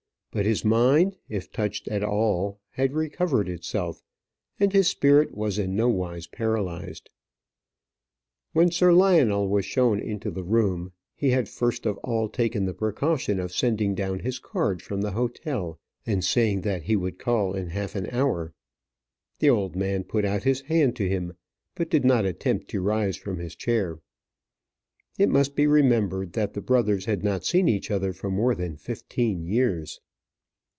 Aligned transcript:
But 0.33 0.45
his 0.45 0.63
mind, 0.63 1.17
if 1.27 1.51
touched 1.51 1.89
at 1.89 2.01
all, 2.05 2.61
had 2.69 2.93
recovered 2.93 3.49
itself; 3.49 4.01
and 4.61 4.71
his 4.71 4.87
spirit 4.87 5.35
was 5.35 5.59
in 5.59 5.75
nowise 5.75 6.25
paralyzed. 6.25 7.09
When 8.53 8.71
Sir 8.71 8.93
Lionel 8.93 9.49
was 9.49 9.65
shown 9.65 9.99
into 9.99 10.31
the 10.31 10.45
room 10.45 10.93
he 11.17 11.31
had 11.31 11.49
first 11.49 11.85
of 11.85 11.97
all 11.97 12.29
taken 12.29 12.63
the 12.63 12.73
precaution 12.73 13.41
of 13.41 13.51
sending 13.51 13.93
down 13.93 14.19
his 14.19 14.39
card 14.39 14.81
from 14.81 15.01
the 15.01 15.11
hotel, 15.11 15.77
and 16.05 16.23
saying 16.23 16.61
that 16.61 16.83
he 16.83 16.95
would 16.95 17.19
call 17.19 17.53
in 17.53 17.67
half 17.71 17.93
an 17.93 18.07
hour 18.11 18.53
the 19.39 19.49
old 19.49 19.75
man 19.75 20.05
put 20.05 20.23
out 20.23 20.43
his 20.43 20.61
hand 20.61 20.95
to 20.95 21.09
him, 21.09 21.33
but 21.75 21.89
did 21.89 22.05
not 22.05 22.23
attempt 22.25 22.69
to 22.69 22.79
rise 22.79 23.17
from 23.17 23.37
his 23.37 23.53
chair. 23.53 23.99
It 25.17 25.27
must 25.27 25.57
be 25.57 25.67
remembered 25.67 26.31
that 26.31 26.53
the 26.53 26.61
brothers 26.61 27.03
had 27.03 27.21
not 27.21 27.43
seen 27.43 27.67
each 27.67 27.91
other 27.91 28.13
for 28.13 28.31
more 28.31 28.55
than 28.55 28.77
fifteen 28.77 29.43
years. 29.43 29.99